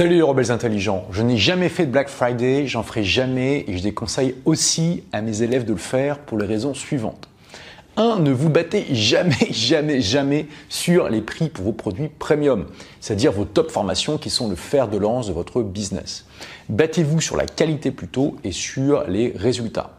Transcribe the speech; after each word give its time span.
Salut 0.00 0.14
les 0.14 0.22
rebelles 0.22 0.50
intelligents, 0.50 1.04
je 1.10 1.20
n'ai 1.20 1.36
jamais 1.36 1.68
fait 1.68 1.84
de 1.84 1.90
Black 1.90 2.08
Friday, 2.08 2.66
j'en 2.66 2.82
ferai 2.82 3.04
jamais 3.04 3.66
et 3.68 3.76
je 3.76 3.82
déconseille 3.82 4.34
aussi 4.46 5.02
à 5.12 5.20
mes 5.20 5.42
élèves 5.42 5.66
de 5.66 5.72
le 5.72 5.78
faire 5.78 6.20
pour 6.20 6.38
les 6.38 6.46
raisons 6.46 6.72
suivantes. 6.72 7.28
1. 7.98 8.20
Ne 8.20 8.30
vous 8.30 8.48
battez 8.48 8.86
jamais, 8.94 9.36
jamais, 9.50 10.00
jamais 10.00 10.46
sur 10.70 11.10
les 11.10 11.20
prix 11.20 11.50
pour 11.50 11.66
vos 11.66 11.72
produits 11.72 12.08
premium, 12.08 12.64
c'est-à-dire 13.02 13.30
vos 13.30 13.44
top 13.44 13.70
formations 13.70 14.16
qui 14.16 14.30
sont 14.30 14.48
le 14.48 14.56
fer 14.56 14.88
de 14.88 14.96
lance 14.96 15.26
de 15.26 15.34
votre 15.34 15.60
business. 15.60 16.24
Battez-vous 16.70 17.20
sur 17.20 17.36
la 17.36 17.44
qualité 17.44 17.90
plutôt 17.90 18.38
et 18.42 18.52
sur 18.52 19.04
les 19.06 19.34
résultats. 19.36 19.98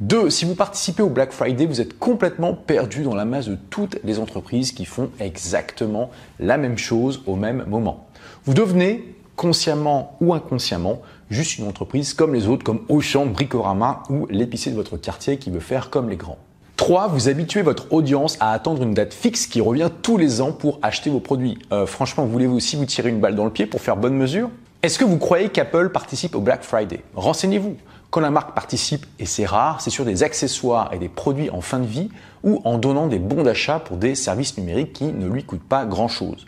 2. 0.00 0.30
Si 0.30 0.46
vous 0.46 0.54
participez 0.54 1.02
au 1.02 1.10
Black 1.10 1.30
Friday, 1.30 1.66
vous 1.66 1.82
êtes 1.82 1.98
complètement 1.98 2.54
perdu 2.54 3.02
dans 3.02 3.14
la 3.14 3.26
masse 3.26 3.48
de 3.48 3.58
toutes 3.68 3.98
les 4.02 4.18
entreprises 4.18 4.72
qui 4.72 4.86
font 4.86 5.10
exactement 5.20 6.10
la 6.40 6.56
même 6.56 6.78
chose 6.78 7.22
au 7.26 7.36
même 7.36 7.66
moment. 7.68 8.06
Vous 8.46 8.54
devenez 8.54 9.14
consciemment 9.36 10.16
ou 10.20 10.34
inconsciemment, 10.34 11.00
juste 11.30 11.58
une 11.58 11.66
entreprise 11.66 12.14
comme 12.14 12.34
les 12.34 12.48
autres, 12.48 12.64
comme 12.64 12.82
Auchan, 12.88 13.26
Bricorama 13.26 14.02
ou 14.10 14.26
l'épicier 14.30 14.70
de 14.70 14.76
votre 14.76 14.96
quartier 14.96 15.38
qui 15.38 15.50
veut 15.50 15.60
faire 15.60 15.90
comme 15.90 16.08
les 16.08 16.16
grands. 16.16 16.38
3. 16.76 17.08
Vous 17.08 17.28
habituez 17.28 17.62
votre 17.62 17.92
audience 17.92 18.36
à 18.40 18.52
attendre 18.52 18.82
une 18.82 18.94
date 18.94 19.14
fixe 19.14 19.46
qui 19.46 19.60
revient 19.60 19.90
tous 20.02 20.16
les 20.16 20.40
ans 20.40 20.52
pour 20.52 20.80
acheter 20.82 21.10
vos 21.10 21.20
produits. 21.20 21.58
Euh, 21.72 21.86
franchement, 21.86 22.24
voulez-vous 22.24 22.56
aussi 22.56 22.76
vous 22.76 22.86
tirer 22.86 23.10
une 23.10 23.20
balle 23.20 23.36
dans 23.36 23.44
le 23.44 23.52
pied 23.52 23.66
pour 23.66 23.80
faire 23.80 23.96
bonne 23.96 24.16
mesure? 24.16 24.50
Est-ce 24.82 24.98
que 24.98 25.04
vous 25.04 25.18
croyez 25.18 25.48
qu'Apple 25.48 25.90
participe 25.90 26.34
au 26.34 26.40
Black 26.40 26.64
Friday? 26.64 27.04
Renseignez-vous. 27.14 27.76
Quand 28.10 28.20
la 28.20 28.30
marque 28.30 28.52
participe, 28.52 29.06
et 29.20 29.26
c'est 29.26 29.46
rare, 29.46 29.80
c'est 29.80 29.90
sur 29.90 30.04
des 30.04 30.24
accessoires 30.24 30.92
et 30.92 30.98
des 30.98 31.08
produits 31.08 31.50
en 31.50 31.60
fin 31.60 31.78
de 31.78 31.86
vie 31.86 32.10
ou 32.42 32.60
en 32.64 32.78
donnant 32.78 33.06
des 33.06 33.20
bons 33.20 33.44
d'achat 33.44 33.78
pour 33.78 33.96
des 33.96 34.16
services 34.16 34.58
numériques 34.58 34.92
qui 34.92 35.04
ne 35.04 35.28
lui 35.28 35.44
coûtent 35.44 35.62
pas 35.62 35.86
grand-chose. 35.86 36.46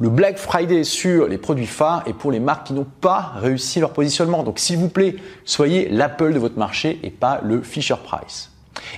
Le 0.00 0.08
Black 0.08 0.38
Friday 0.38 0.84
sur 0.84 1.28
les 1.28 1.38
produits 1.38 1.66
phares 1.66 2.02
est 2.06 2.12
pour 2.12 2.32
les 2.32 2.40
marques 2.40 2.68
qui 2.68 2.72
n'ont 2.72 2.86
pas 3.00 3.32
réussi 3.36 3.80
leur 3.80 3.92
positionnement. 3.92 4.42
Donc 4.42 4.58
s'il 4.58 4.78
vous 4.78 4.88
plaît, 4.88 5.16
soyez 5.44 5.88
l'Apple 5.88 6.32
de 6.32 6.38
votre 6.38 6.58
marché 6.58 6.98
et 7.02 7.10
pas 7.10 7.40
le 7.44 7.62
Fisher 7.62 7.96
Price. 8.02 8.50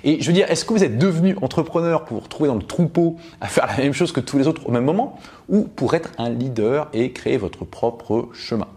Et 0.04 0.20
je 0.20 0.26
veux 0.26 0.32
dire, 0.32 0.50
est-ce 0.50 0.64
que 0.64 0.72
vous 0.72 0.84
êtes 0.84 0.98
devenu 0.98 1.36
entrepreneur 1.42 2.04
pour 2.04 2.16
vous 2.16 2.22
retrouver 2.22 2.48
dans 2.48 2.54
le 2.54 2.62
troupeau 2.62 3.16
à 3.40 3.46
faire 3.46 3.66
la 3.66 3.76
même 3.76 3.92
chose 3.92 4.12
que 4.12 4.20
tous 4.20 4.38
les 4.38 4.46
autres 4.46 4.66
au 4.66 4.70
même 4.70 4.84
moment 4.84 5.18
ou 5.48 5.62
pour 5.62 5.94
être 5.94 6.10
un 6.18 6.30
leader 6.30 6.88
et 6.92 7.12
créer 7.12 7.36
votre 7.36 7.64
propre 7.64 8.28
chemin? 8.32 8.68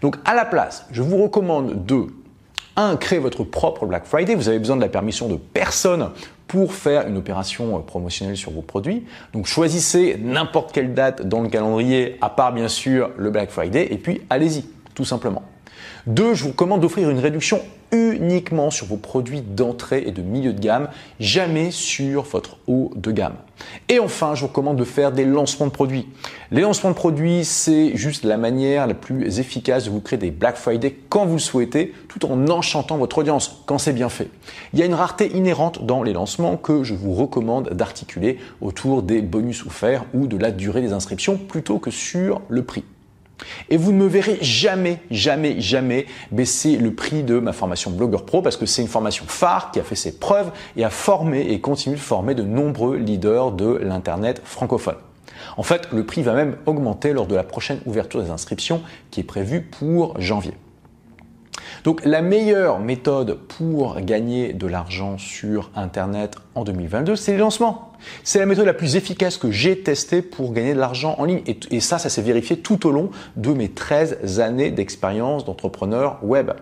Donc 0.00 0.16
à 0.24 0.34
la 0.34 0.44
place, 0.44 0.86
je 0.90 1.02
vous 1.02 1.22
recommande 1.22 1.84
de 1.86 2.06
1. 2.76 2.96
Créer 2.96 3.18
votre 3.18 3.44
propre 3.44 3.86
Black 3.86 4.04
Friday. 4.06 4.34
Vous 4.34 4.48
avez 4.48 4.58
besoin 4.58 4.76
de 4.76 4.80
la 4.80 4.88
permission 4.88 5.28
de 5.28 5.36
personne 5.36 6.10
pour 6.46 6.74
faire 6.74 7.06
une 7.06 7.16
opération 7.16 7.78
euh, 7.78 7.80
promotionnelle 7.80 8.36
sur 8.36 8.50
vos 8.50 8.62
produits. 8.62 9.04
Donc 9.32 9.46
choisissez 9.46 10.18
n'importe 10.20 10.72
quelle 10.72 10.92
date 10.92 11.26
dans 11.26 11.40
le 11.40 11.48
calendrier, 11.48 12.18
à 12.20 12.28
part 12.28 12.52
bien 12.52 12.68
sûr 12.68 13.10
le 13.16 13.30
Black 13.30 13.50
Friday, 13.50 13.88
et 13.90 13.96
puis 13.96 14.22
allez-y, 14.28 14.64
tout 14.94 15.04
simplement. 15.04 15.42
Deux, 16.06 16.34
je 16.34 16.44
vous 16.44 16.50
recommande 16.50 16.80
d'offrir 16.80 17.10
une 17.10 17.18
réduction 17.18 17.60
uniquement 17.92 18.70
sur 18.70 18.86
vos 18.86 18.96
produits 18.96 19.42
d'entrée 19.42 20.04
et 20.06 20.10
de 20.10 20.22
milieu 20.22 20.52
de 20.52 20.60
gamme, 20.60 20.88
jamais 21.20 21.70
sur 21.70 22.22
votre 22.22 22.56
haut 22.66 22.90
de 22.96 23.12
gamme. 23.12 23.34
Et 23.88 24.00
enfin, 24.00 24.34
je 24.34 24.40
vous 24.40 24.48
recommande 24.48 24.78
de 24.78 24.84
faire 24.84 25.12
des 25.12 25.24
lancements 25.24 25.66
de 25.66 25.72
produits. 25.72 26.08
Les 26.50 26.62
lancements 26.62 26.90
de 26.90 26.96
produits, 26.96 27.44
c'est 27.44 27.94
juste 27.94 28.24
la 28.24 28.38
manière 28.38 28.86
la 28.86 28.94
plus 28.94 29.38
efficace 29.38 29.84
de 29.84 29.90
vous 29.90 30.00
créer 30.00 30.18
des 30.18 30.30
Black 30.30 30.56
Friday 30.56 30.96
quand 31.10 31.26
vous 31.26 31.34
le 31.34 31.38
souhaitez, 31.38 31.92
tout 32.08 32.24
en 32.26 32.48
enchantant 32.48 32.96
votre 32.96 33.18
audience 33.18 33.62
quand 33.66 33.78
c'est 33.78 33.92
bien 33.92 34.08
fait. 34.08 34.30
Il 34.72 34.78
y 34.78 34.82
a 34.82 34.86
une 34.86 34.94
rareté 34.94 35.30
inhérente 35.36 35.84
dans 35.84 36.02
les 36.02 36.14
lancements 36.14 36.56
que 36.56 36.82
je 36.82 36.94
vous 36.94 37.12
recommande 37.12 37.70
d'articuler 37.70 38.38
autour 38.60 39.02
des 39.02 39.20
bonus 39.20 39.66
offerts 39.66 40.04
ou 40.14 40.26
de 40.26 40.38
la 40.38 40.50
durée 40.50 40.80
des 40.80 40.92
inscriptions 40.92 41.36
plutôt 41.36 41.78
que 41.78 41.90
sur 41.90 42.40
le 42.48 42.64
prix. 42.64 42.84
Et 43.68 43.76
vous 43.76 43.92
ne 43.92 43.98
me 43.98 44.06
verrez 44.06 44.38
jamais, 44.40 45.00
jamais, 45.10 45.60
jamais 45.60 46.06
baisser 46.30 46.76
le 46.76 46.94
prix 46.94 47.22
de 47.22 47.38
ma 47.38 47.52
formation 47.52 47.90
Blogueur 47.90 48.24
Pro 48.24 48.42
parce 48.42 48.56
que 48.56 48.66
c'est 48.66 48.82
une 48.82 48.88
formation 48.88 49.24
phare 49.26 49.70
qui 49.70 49.80
a 49.80 49.82
fait 49.82 49.94
ses 49.94 50.18
preuves 50.18 50.50
et 50.76 50.84
a 50.84 50.90
formé 50.90 51.52
et 51.52 51.60
continue 51.60 51.96
de 51.96 52.00
former 52.00 52.34
de 52.34 52.42
nombreux 52.42 52.96
leaders 52.96 53.52
de 53.52 53.78
l'Internet 53.82 54.40
francophone. 54.44 54.96
En 55.56 55.62
fait, 55.62 55.88
le 55.92 56.04
prix 56.04 56.22
va 56.22 56.34
même 56.34 56.56
augmenter 56.66 57.12
lors 57.12 57.26
de 57.26 57.34
la 57.34 57.42
prochaine 57.42 57.80
ouverture 57.86 58.22
des 58.22 58.30
inscriptions 58.30 58.82
qui 59.10 59.20
est 59.20 59.24
prévue 59.24 59.62
pour 59.62 60.18
janvier. 60.20 60.54
Donc 61.84 62.04
la 62.04 62.22
meilleure 62.22 62.78
méthode 62.78 63.38
pour 63.58 64.00
gagner 64.00 64.52
de 64.52 64.66
l'argent 64.68 65.18
sur 65.18 65.70
Internet 65.74 66.36
en 66.54 66.62
2022, 66.62 67.16
c'est 67.16 67.32
les 67.32 67.38
lancements. 67.38 67.92
C'est 68.22 68.38
la 68.38 68.46
méthode 68.46 68.66
la 68.66 68.74
plus 68.74 68.94
efficace 68.96 69.36
que 69.36 69.50
j'ai 69.50 69.80
testée 69.80 70.22
pour 70.22 70.52
gagner 70.52 70.74
de 70.74 70.78
l'argent 70.78 71.16
en 71.18 71.24
ligne. 71.24 71.42
Et, 71.46 71.80
ça, 71.80 71.98
ça 71.98 72.08
s'est 72.08 72.22
vérifié 72.22 72.56
tout 72.56 72.86
au 72.86 72.90
long 72.90 73.10
de 73.36 73.52
mes 73.52 73.68
13 73.68 74.40
années 74.40 74.70
d'expérience 74.70 75.44
d'entrepreneur 75.44 76.18
web. 76.22 76.52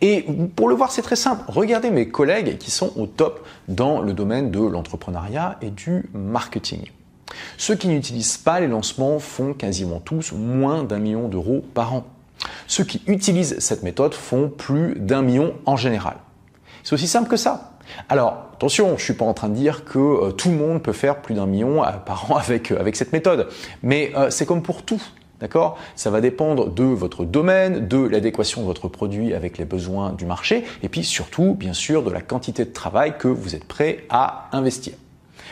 Et 0.00 0.26
pour 0.56 0.68
le 0.68 0.74
voir, 0.74 0.90
c'est 0.90 1.02
très 1.02 1.16
simple. 1.16 1.44
Regardez 1.48 1.90
mes 1.90 2.08
collègues 2.08 2.58
qui 2.58 2.70
sont 2.70 2.92
au 2.96 3.06
top 3.06 3.46
dans 3.68 4.00
le 4.00 4.12
domaine 4.12 4.50
de 4.50 4.60
l'entrepreneuriat 4.60 5.58
et 5.62 5.70
du 5.70 6.08
marketing. 6.12 6.90
Ceux 7.56 7.74
qui 7.74 7.88
n'utilisent 7.88 8.38
pas 8.38 8.60
les 8.60 8.68
lancements 8.68 9.18
font 9.18 9.52
quasiment 9.52 10.00
tous 10.00 10.32
moins 10.32 10.84
d'un 10.84 10.98
million 10.98 11.28
d'euros 11.28 11.64
par 11.74 11.94
an. 11.94 12.04
Ceux 12.66 12.84
qui 12.84 13.02
utilisent 13.06 13.58
cette 13.58 13.82
méthode 13.82 14.14
font 14.14 14.48
plus 14.48 14.94
d'un 14.98 15.22
million 15.22 15.54
en 15.66 15.76
général. 15.76 16.16
C'est 16.82 16.94
aussi 16.94 17.08
simple 17.08 17.28
que 17.28 17.36
ça. 17.36 17.72
Alors, 18.08 18.46
attention, 18.54 18.88
je 18.88 18.92
ne 18.92 18.98
suis 18.98 19.14
pas 19.14 19.24
en 19.24 19.34
train 19.34 19.48
de 19.48 19.54
dire 19.54 19.84
que 19.84 19.98
euh, 19.98 20.30
tout 20.32 20.50
le 20.50 20.56
monde 20.56 20.82
peut 20.82 20.92
faire 20.92 21.22
plus 21.22 21.34
d'un 21.34 21.46
million 21.46 21.84
euh, 21.84 21.90
par 22.04 22.30
an 22.30 22.36
avec, 22.36 22.70
euh, 22.70 22.80
avec 22.80 22.96
cette 22.96 23.12
méthode. 23.12 23.48
Mais 23.82 24.12
c'est 24.30 24.46
comme 24.46 24.62
pour 24.62 24.82
tout. 24.82 25.02
D'accord? 25.40 25.76
Ça 25.96 26.08
va 26.08 26.22
dépendre 26.22 26.70
de 26.70 26.84
votre 26.84 27.26
domaine, 27.26 27.86
de 27.86 27.98
l'adéquation 27.98 28.62
de 28.62 28.66
votre 28.66 28.88
produit 28.88 29.34
avec 29.34 29.58
les 29.58 29.66
besoins 29.66 30.12
du 30.12 30.24
marché, 30.24 30.64
et 30.82 30.88
puis 30.88 31.04
surtout, 31.04 31.54
bien 31.54 31.74
sûr, 31.74 32.02
de 32.02 32.10
la 32.10 32.22
quantité 32.22 32.64
de 32.64 32.72
travail 32.72 33.18
que 33.18 33.28
vous 33.28 33.54
êtes 33.54 33.66
prêt 33.66 34.06
à 34.08 34.48
investir. 34.52 34.94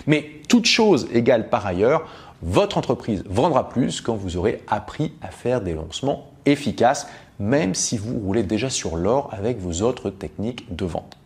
Mais 0.06 0.30
toute 0.48 0.64
chose 0.64 1.06
égale 1.12 1.50
par 1.50 1.66
ailleurs, 1.66 2.08
votre 2.42 2.78
entreprise 2.78 3.24
vendra 3.28 3.68
plus 3.68 4.00
quand 4.00 4.14
vous 4.14 4.38
aurez 4.38 4.62
appris 4.68 5.12
à 5.20 5.28
faire 5.28 5.60
des 5.60 5.74
lancements 5.74 6.30
efficaces, 6.46 7.06
même 7.38 7.74
si 7.74 7.96
vous 7.98 8.18
roulez 8.18 8.42
déjà 8.42 8.70
sur 8.70 8.96
l'or 8.96 9.30
avec 9.32 9.58
vos 9.58 9.82
autres 9.82 10.10
techniques 10.10 10.74
de 10.74 10.84
vente. 10.84 11.16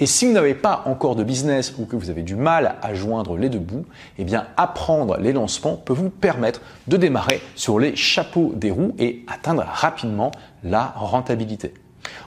Et 0.00 0.06
si 0.06 0.26
vous 0.26 0.32
n'avez 0.32 0.54
pas 0.54 0.82
encore 0.86 1.16
de 1.16 1.22
business 1.22 1.74
ou 1.78 1.84
que 1.84 1.96
vous 1.96 2.10
avez 2.10 2.22
du 2.22 2.34
mal 2.34 2.76
à 2.82 2.94
joindre 2.94 3.36
les 3.36 3.48
deux 3.48 3.58
bouts, 3.58 3.86
eh 4.18 4.24
bien 4.24 4.46
apprendre 4.56 5.16
les 5.18 5.32
lancements 5.32 5.76
peut 5.76 5.92
vous 5.92 6.10
permettre 6.10 6.60
de 6.88 6.96
démarrer 6.96 7.40
sur 7.54 7.78
les 7.78 7.94
chapeaux 7.96 8.52
des 8.54 8.70
roues 8.70 8.94
et 8.98 9.24
atteindre 9.28 9.64
rapidement 9.66 10.32
la 10.64 10.86
rentabilité. 10.96 11.74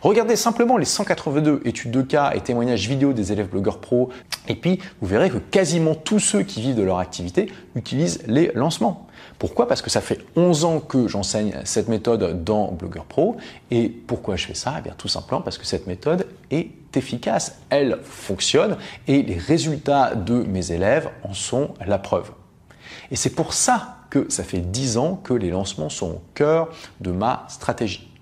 Regardez 0.01 0.35
simplement 0.35 0.77
les 0.77 0.85
182 0.85 1.61
études 1.65 1.91
de 1.91 2.01
cas 2.01 2.33
et 2.33 2.41
témoignages 2.41 2.87
vidéo 2.87 3.13
des 3.13 3.31
élèves 3.31 3.49
blogueurs 3.49 3.79
pro 3.79 4.09
et 4.47 4.55
puis 4.55 4.79
vous 5.01 5.07
verrez 5.07 5.29
que 5.29 5.37
quasiment 5.37 5.95
tous 5.95 6.19
ceux 6.19 6.43
qui 6.43 6.61
vivent 6.61 6.75
de 6.75 6.83
leur 6.83 6.99
activité 6.99 7.51
utilisent 7.75 8.23
les 8.27 8.51
lancements. 8.53 9.07
Pourquoi? 9.39 9.67
Parce 9.67 9.81
que 9.81 9.89
ça 9.89 10.01
fait 10.01 10.19
11 10.35 10.65
ans 10.65 10.79
que 10.79 11.07
j'enseigne 11.07 11.53
cette 11.63 11.87
méthode 11.87 12.43
dans 12.43 12.71
Blogueur 12.71 13.05
Pro. 13.05 13.37
Et 13.71 13.89
pourquoi 13.89 14.35
je 14.35 14.45
fais 14.45 14.53
ça? 14.53 14.75
Eh 14.79 14.81
bien 14.81 14.93
tout 14.97 15.07
simplement 15.07 15.41
parce 15.41 15.57
que 15.57 15.65
cette 15.65 15.87
méthode 15.87 16.27
est 16.51 16.69
efficace, 16.95 17.59
elle 17.69 17.99
fonctionne 18.03 18.77
et 19.07 19.23
les 19.23 19.37
résultats 19.37 20.13
de 20.15 20.43
mes 20.43 20.71
élèves 20.71 21.09
en 21.23 21.33
sont 21.33 21.73
la 21.85 21.97
preuve. 21.97 22.31
Et 23.11 23.15
c'est 23.15 23.31
pour 23.31 23.53
ça 23.53 23.97
que 24.09 24.27
ça 24.29 24.43
fait 24.43 24.59
10 24.59 24.97
ans 24.97 25.19
que 25.23 25.33
les 25.33 25.49
lancements 25.49 25.89
sont 25.89 26.11
au 26.11 26.21
cœur 26.35 26.69
de 27.01 27.11
ma 27.11 27.45
stratégie. 27.49 28.12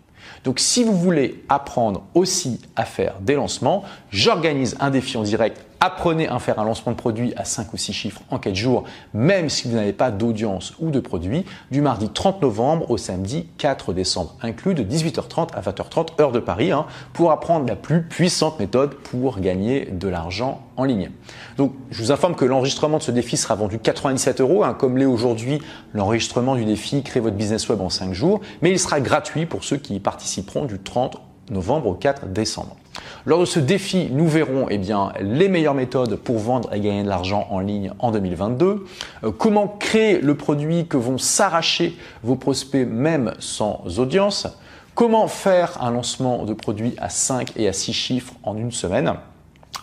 Donc 0.43 0.59
si 0.59 0.83
vous 0.83 0.97
voulez 0.97 1.43
apprendre 1.49 2.03
aussi 2.13 2.59
à 2.75 2.85
faire 2.85 3.15
des 3.21 3.35
lancements, 3.35 3.83
j'organise 4.11 4.75
un 4.79 4.89
défi 4.89 5.17
en 5.17 5.23
direct 5.23 5.63
Apprenez 5.83 6.27
à 6.27 6.37
faire 6.37 6.59
un 6.59 6.63
lancement 6.63 6.91
de 6.91 6.97
produit 6.97 7.33
à 7.37 7.43
5 7.43 7.73
ou 7.73 7.77
6 7.77 7.91
chiffres 7.91 8.21
en 8.29 8.37
4 8.37 8.53
jours, 8.53 8.83
même 9.15 9.49
si 9.49 9.67
vous 9.67 9.73
n'avez 9.73 9.93
pas 9.93 10.11
d'audience 10.11 10.75
ou 10.79 10.91
de 10.91 10.99
produit, 10.99 11.43
du 11.71 11.81
mardi 11.81 12.07
30 12.07 12.43
novembre 12.43 12.91
au 12.91 12.97
samedi 12.97 13.47
4 13.57 13.91
décembre, 13.91 14.35
inclus 14.43 14.75
de 14.75 14.83
18h30 14.83 15.55
à 15.55 15.61
20h30 15.61 16.21
heure 16.21 16.31
de 16.31 16.37
Paris, 16.37 16.71
hein, 16.71 16.85
pour 17.13 17.31
apprendre 17.31 17.67
la 17.67 17.75
plus 17.75 18.03
puissante 18.03 18.59
méthode 18.59 18.93
pour 18.93 19.39
gagner 19.39 19.85
de 19.85 20.07
l'argent 20.07 20.61
en 20.77 20.83
ligne. 20.83 21.09
Donc, 21.57 21.73
je 21.89 22.03
vous 22.03 22.11
informe 22.11 22.35
que 22.35 22.45
l'enregistrement 22.45 22.99
de 22.99 23.03
ce 23.03 23.09
défi 23.09 23.35
sera 23.35 23.55
vendu 23.55 23.79
97 23.79 24.39
euros, 24.39 24.63
hein, 24.63 24.75
comme 24.75 24.99
l'est 24.99 25.05
aujourd'hui 25.05 25.63
l'enregistrement 25.95 26.53
du 26.53 26.63
défi 26.63 27.01
Créer 27.01 27.23
votre 27.23 27.37
business 27.37 27.67
web 27.69 27.81
en 27.81 27.89
5 27.89 28.13
jours, 28.13 28.41
mais 28.61 28.69
il 28.69 28.77
sera 28.77 28.99
gratuit 29.01 29.47
pour 29.47 29.63
ceux 29.63 29.77
qui 29.77 29.95
y 29.95 29.99
participeront 29.99 30.65
du 30.65 30.77
30 30.77 31.19
novembre 31.49 31.87
au 31.87 31.95
4 31.95 32.27
décembre. 32.27 32.77
Lors 33.25 33.39
de 33.39 33.45
ce 33.45 33.59
défi, 33.59 34.09
nous 34.11 34.27
verrons 34.27 34.67
eh 34.69 34.77
bien, 34.77 35.11
les 35.21 35.49
meilleures 35.49 35.73
méthodes 35.73 36.15
pour 36.15 36.37
vendre 36.37 36.73
et 36.73 36.79
gagner 36.79 37.03
de 37.03 37.09
l'argent 37.09 37.47
en 37.49 37.59
ligne 37.59 37.91
en 37.99 38.11
2022, 38.11 38.85
euh, 39.23 39.31
comment 39.31 39.67
créer 39.67 40.19
le 40.19 40.35
produit 40.35 40.87
que 40.87 40.97
vont 40.97 41.17
s'arracher 41.17 41.95
vos 42.23 42.35
prospects 42.35 42.87
même 42.87 43.33
sans 43.39 43.83
audience, 43.99 44.47
comment 44.95 45.27
faire 45.27 45.81
un 45.81 45.91
lancement 45.91 46.45
de 46.45 46.53
produit 46.53 46.93
à 46.97 47.09
5 47.09 47.53
et 47.55 47.67
à 47.67 47.73
6 47.73 47.93
chiffres 47.93 48.33
en 48.43 48.57
une 48.57 48.71
semaine, 48.71 49.13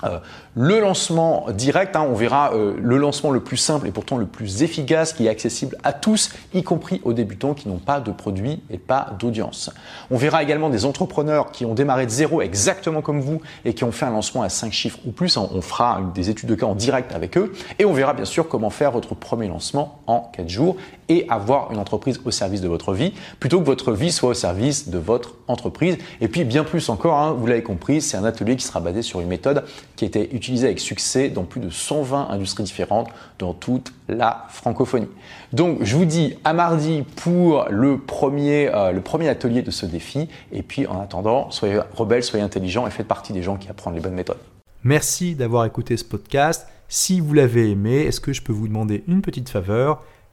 Euh, 0.05 0.19
le 0.55 0.81
lancement 0.81 1.47
direct, 1.53 1.97
hein, 1.97 2.07
on 2.09 2.15
verra 2.15 2.53
euh, 2.55 2.75
le 2.81 2.97
lancement 2.97 3.31
le 3.31 3.41
plus 3.41 3.57
simple 3.57 3.87
et 3.87 3.91
pourtant 3.91 4.17
le 4.17 4.27
plus 4.27 4.63
efficace 4.63 5.13
qui 5.13 5.27
est 5.27 5.29
accessible 5.29 5.77
à 5.83 5.93
tous, 5.93 6.31
y 6.55 6.63
compris 6.63 7.01
aux 7.05 7.13
débutants 7.13 7.55
qui 7.55 7.69
n'ont 7.69 7.79
pas 7.79 8.01
de 8.01 8.13
produit 8.13 8.63
et 8.71 8.79
pas 8.79 9.15
d'audience. 9.19 9.71
On 10.11 10.17
verra 10.17 10.43
également 10.43 10.71
des 10.71 10.85
entrepreneurs 10.85 11.51
qui 11.51 11.65
ont 11.65 11.75
démarré 11.75 12.07
de 12.07 12.11
zéro 12.11 12.43
exactement 12.43 13.03
comme 13.03 13.21
vous 13.21 13.41
et 13.65 13.75
qui 13.75 13.85
ont 13.85 13.93
fait 13.93 14.07
un 14.07 14.11
lancement 14.11 14.43
à 14.43 14.49
5 14.49 14.73
chiffres 14.73 14.99
ou 15.07 15.11
plus. 15.11 15.37
On 15.37 15.61
fera 15.63 16.01
des 16.15 16.31
études 16.31 16.49
de 16.49 16.55
cas 16.55 16.67
en 16.67 16.75
direct 16.75 17.15
avec 17.15 17.37
eux 17.37 17.53
et 17.79 17.85
on 17.85 17.93
verra 17.93 18.15
bien 18.15 18.25
sûr 18.25 18.49
comment 18.49 18.71
faire 18.71 18.91
votre 18.91 19.15
premier 19.15 19.49
lancement 19.49 20.01
en 20.07 20.31
4 20.35 20.49
jours 20.49 20.77
et 21.09 21.27
avoir 21.29 21.73
une 21.73 21.79
entreprise 21.79 22.21
au 22.25 22.31
service 22.31 22.61
de 22.61 22.69
votre 22.69 22.93
vie 22.93 23.13
plutôt 23.41 23.61
que 23.61 23.65
votre 23.65 23.93
vie 23.93 24.13
soit 24.13 24.31
au 24.31 24.35
service 24.35 24.89
de 24.89 24.99
votre 24.99 25.35
entreprise. 25.49 25.99
Et 26.21 26.29
puis 26.29 26.45
bien 26.45 26.65
plus 26.65 26.89
encore, 26.89 27.19
hein, 27.19 27.33
vous 27.33 27.47
l'avez 27.47 27.63
compris, 27.63 28.01
c'est 28.01 28.17
un 28.17 28.25
atelier 28.25 28.57
qui 28.57 28.65
sera 28.65 28.81
basé 28.81 29.03
sur 29.03 29.21
une 29.21 29.29
méthode 29.29 29.65
qui 29.97 30.05
a 30.05 30.09
été 30.09 30.35
utilisée 30.35 30.67
avec 30.67 30.81
succès 30.81 31.29
dans 31.29 31.45
plus 31.45 31.61
de 31.61 31.71
120 31.71 32.29
industries 32.31 32.65
différentes 32.65 33.09
dans 33.39 33.55
toute 33.55 33.93
la 34.09 34.47
francophonie. 34.49 35.09
Donc 35.53 35.79
je 35.83 35.97
vous 35.97 36.05
dis 36.05 36.35
à 36.45 36.53
mardi 36.53 37.05
pour 37.17 37.67
le 37.71 37.99
premier, 37.99 38.69
euh, 38.75 38.93
le 38.93 39.01
premier 39.01 39.29
atelier 39.29 39.63
de 39.63 39.71
ce 39.71 39.87
défi. 39.87 40.29
Et 40.53 40.63
puis 40.63 40.87
en 40.87 41.01
attendant, 41.01 41.51
soyez 41.51 41.81
rebelles, 41.95 42.23
soyez 42.23 42.45
intelligents 42.45 42.87
et 42.87 42.91
faites 42.91 43.09
partie 43.09 43.33
des 43.33 43.43
gens 43.43 43.57
qui 43.57 43.69
apprennent 43.69 43.95
les 43.95 44.01
bonnes 44.01 44.15
méthodes. 44.15 44.39
Merci 44.85 45.35
d'avoir 45.35 45.65
écouté 45.65 45.97
ce 45.97 46.05
podcast. 46.05 46.69
Si 46.89 47.21
vous 47.21 47.35
l'avez 47.35 47.71
aimé, 47.71 48.03
est-ce 48.03 48.21
que 48.21 48.33
je 48.33 48.41
peux 48.41 48.53
vous 48.53 48.69
demander 48.69 49.05
une 49.09 49.21
petite 49.21 49.49
faveur? 49.49 50.03